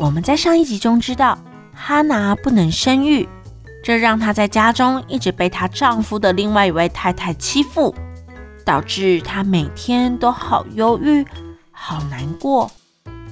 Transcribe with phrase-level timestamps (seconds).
[0.00, 1.36] 我们在上一集中知道，
[1.74, 3.28] 哈娜不能生育，
[3.82, 7.92] 这让她在家中一直被她丈夫的另外一位太太欺负，
[8.64, 11.26] 导致她每天都好忧郁、
[11.72, 12.70] 好难过、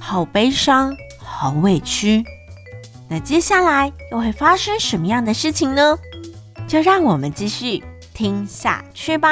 [0.00, 2.24] 好悲伤、好委屈。
[3.08, 5.96] 那接下来又会发生什么样的事情呢？
[6.66, 9.30] 就让我们继续听下去吧。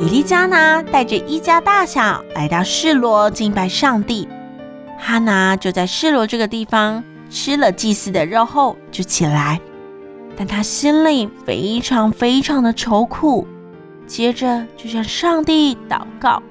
[0.00, 4.26] 以利加拿带着一家大小来到示罗敬拜上帝，
[4.98, 9.60] 哈拿就在示罗这个地方吃了祭司的肉后就起来，
[10.38, 13.46] 但他心里非常非常的愁苦，
[14.06, 16.42] 接着就向上帝祷告，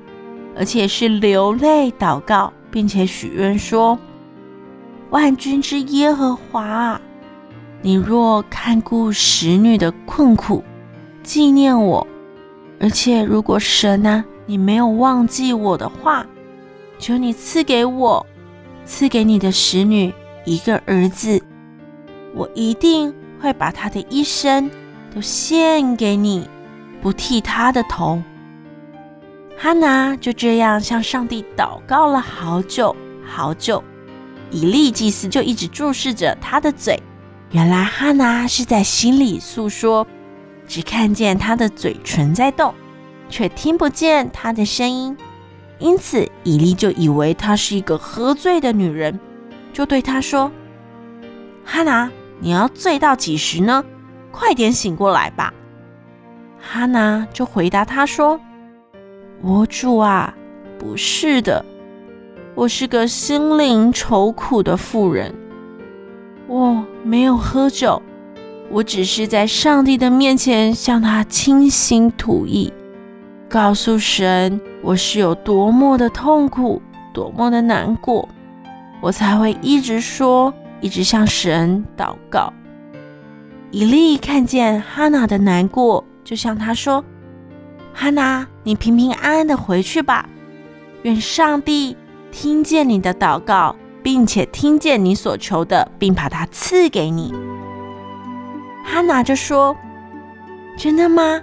[0.56, 3.98] 而且是流泪祷告，并且许愿说
[5.10, 7.02] ：“万军之耶和华，
[7.82, 10.64] 你若看顾使女的困苦，
[11.24, 12.06] 纪念我。”
[12.80, 16.26] 而且，如果神啊，你没有忘记我的话，
[16.98, 18.26] 求你赐给我，
[18.86, 20.14] 赐给你的使女
[20.46, 21.42] 一个儿子，
[22.34, 24.72] 我一定会把他的一生
[25.14, 26.48] 都献给你，
[27.02, 28.22] 不剃他的头。
[29.58, 33.84] 哈拿就这样向上帝祷告了好久好久，
[34.52, 36.98] 以利祭司就一直注视着他的嘴，
[37.52, 40.08] 原来哈拿是在心里诉说。
[40.70, 42.74] 只看见他的嘴唇在动，
[43.28, 45.18] 却听不见他的声音，
[45.80, 49.20] 因此以利就以为她是一个喝醉的女人，
[49.74, 50.52] 就对她说
[51.66, 53.84] ：“哈拿，你要醉到几时呢？
[54.32, 55.52] 快点醒过来吧。”
[56.62, 58.40] 哈拿就回答他说
[59.42, 60.36] ：“我主啊，
[60.78, 61.66] 不是的，
[62.54, 65.34] 我是个心灵愁苦的妇人，
[66.48, 68.00] 我没有喝酒。”
[68.72, 72.72] 我只是在上帝的面前向他倾心吐意，
[73.50, 76.80] 告诉神我是有多么的痛苦，
[77.12, 78.30] 多么的难过，
[79.02, 82.54] 我才会一直说，一直向神祷告。
[83.72, 87.04] 以利看见哈拿的难过，就向他说
[87.94, 90.30] ：“哈拿，你平平安安的回去吧，
[91.02, 91.98] 愿上帝
[92.32, 97.34] 听见你的祷告，并且听见你所求的，并把它赐给你。”
[98.92, 99.78] 哈拿就说
[100.76, 101.40] ：“真的吗？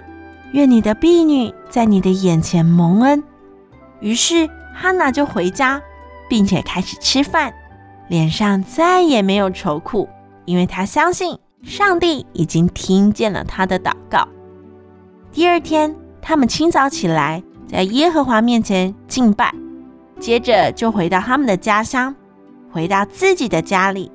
[0.51, 3.23] 愿你的婢女在你的眼前蒙恩。”
[4.01, 5.81] 于是哈拿就回家，
[6.29, 7.53] 并且开始吃饭，
[8.09, 10.09] 脸上再也没有愁苦，
[10.43, 14.27] 因为她相信上帝已经听见了她的祷告。
[15.31, 19.53] 第二天，他们清早起来，在耶和华面前敬拜，
[20.19, 22.13] 接着就回到他们的家乡，
[22.71, 24.11] 回到自己的家里。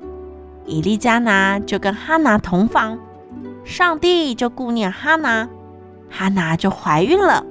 [0.65, 2.97] 以利加拿就跟哈拿同房。
[3.65, 5.47] 上帝就顾念哈拿，
[6.09, 7.45] 哈拿就怀孕了。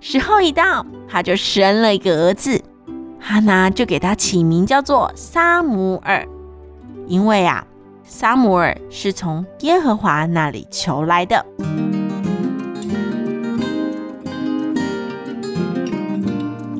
[0.00, 2.62] 时候一到，她就生了一个儿子，
[3.20, 6.26] 哈拿就给他起名叫做撒母耳，
[7.06, 7.66] 因为啊，
[8.04, 11.44] 撒母耳是从耶和华那里求来的。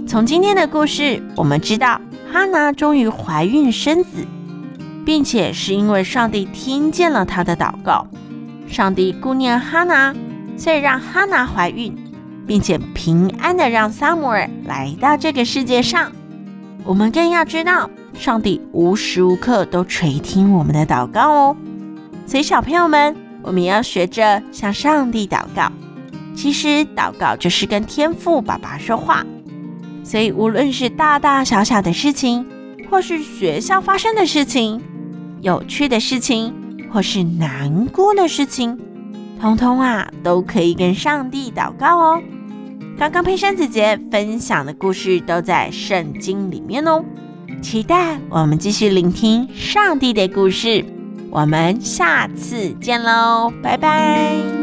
[0.06, 2.00] 从今天的故事，我们知道
[2.32, 4.26] 哈拿终于怀孕生子，
[5.04, 8.06] 并且是因为上帝听见了她的祷告。
[8.68, 10.14] 上帝顾念哈拿，
[10.56, 11.96] 所以让哈拿怀孕，
[12.46, 16.12] 并且平安的让撒母耳来到这个世界上。
[16.84, 21.56] 我们更要知道，上帝无时无刻都垂听我们的祷告哦。
[22.26, 25.70] 所以小朋友们，我们也要学着向上帝祷告。
[26.34, 29.24] 其实祷告就是跟天父爸爸说话。
[30.04, 32.46] 所以无论是大大小小的事情，
[32.88, 34.80] 或是学校发生的事情，
[35.40, 36.54] 有趣的事情。
[36.90, 38.78] 或是难过的事情，
[39.40, 42.22] 通通啊都可以跟上帝祷告哦。
[42.98, 47.04] 刚刚佩珊姐姐分享的故事都在圣经里面哦，
[47.62, 50.84] 期待我们继续聆听上帝的故事。
[51.30, 54.57] 我们下次见喽，拜拜。